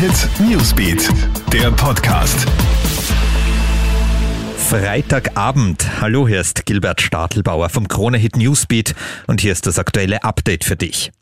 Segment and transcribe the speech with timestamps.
[0.00, 1.10] Hit Newsbeat,
[1.52, 2.46] der Podcast.
[4.56, 6.00] Freitagabend.
[6.00, 8.94] Hallo, hier ist Gilbert Stadelbauer vom Krone Hit Newsbeat
[9.26, 11.12] und hier ist das aktuelle Update für dich.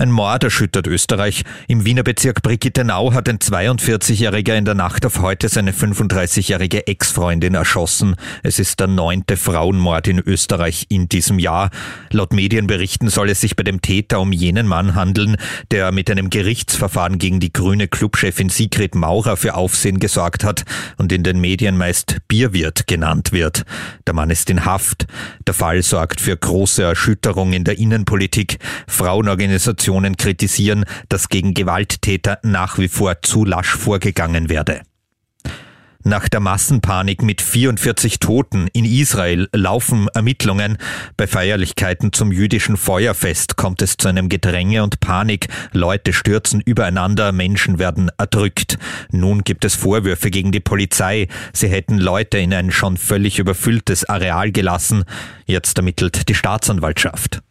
[0.00, 1.42] Ein Mord erschüttert Österreich.
[1.68, 7.54] Im Wiener Bezirk Brigittenau hat ein 42-Jähriger in der Nacht auf heute seine 35-jährige Ex-Freundin
[7.54, 8.16] erschossen.
[8.42, 11.68] Es ist der neunte Frauenmord in Österreich in diesem Jahr.
[12.10, 15.36] Laut Medienberichten soll es sich bei dem Täter um jenen Mann handeln,
[15.70, 20.64] der mit einem Gerichtsverfahren gegen die grüne Clubchefin Sigrid Maurer für Aufsehen gesorgt hat
[20.96, 23.64] und in den Medien meist Bierwirt genannt wird.
[24.06, 25.06] Der Mann ist in Haft.
[25.46, 28.56] Der Fall sorgt für große Erschütterung in der Innenpolitik.
[28.88, 34.82] Frauenorganisationen Organisationen kritisieren, dass gegen Gewalttäter nach wie vor zu lasch vorgegangen werde.
[36.02, 40.78] Nach der Massenpanik mit 44 Toten in Israel laufen Ermittlungen.
[41.18, 45.48] Bei Feierlichkeiten zum jüdischen Feuerfest kommt es zu einem Gedränge und Panik.
[45.72, 48.78] Leute stürzen übereinander, Menschen werden erdrückt.
[49.10, 51.28] Nun gibt es Vorwürfe gegen die Polizei.
[51.52, 55.04] Sie hätten Leute in ein schon völlig überfülltes Areal gelassen.
[55.44, 57.42] Jetzt ermittelt die Staatsanwaltschaft.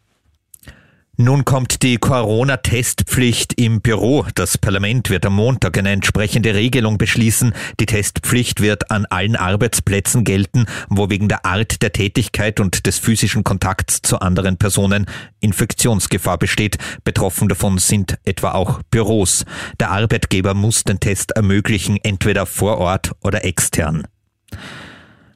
[1.22, 4.24] Nun kommt die Corona-Testpflicht im Büro.
[4.36, 7.52] Das Parlament wird am Montag eine entsprechende Regelung beschließen.
[7.78, 12.96] Die Testpflicht wird an allen Arbeitsplätzen gelten, wo wegen der Art der Tätigkeit und des
[12.98, 15.04] physischen Kontakts zu anderen Personen
[15.40, 16.78] Infektionsgefahr besteht.
[17.04, 19.44] Betroffen davon sind etwa auch Büros.
[19.78, 24.06] Der Arbeitgeber muss den Test ermöglichen, entweder vor Ort oder extern.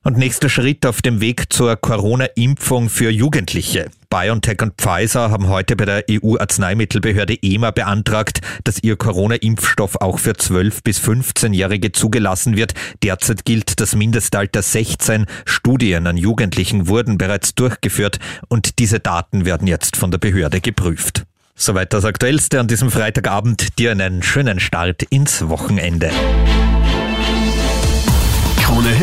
[0.05, 3.91] Und nächster Schritt auf dem Weg zur Corona-Impfung für Jugendliche.
[4.11, 10.33] BioNTech und Pfizer haben heute bei der EU-Arzneimittelbehörde EMA beantragt, dass ihr Corona-Impfstoff auch für
[10.33, 12.75] 12- bis 15-Jährige zugelassen wird.
[13.03, 15.25] Derzeit gilt das Mindestalter 16.
[15.47, 18.19] Studien an Jugendlichen wurden bereits durchgeführt
[18.49, 21.25] und diese Daten werden jetzt von der Behörde geprüft.
[21.57, 23.79] Soweit das Aktuellste an diesem Freitagabend.
[23.79, 26.11] Dir einen schönen Start ins Wochenende.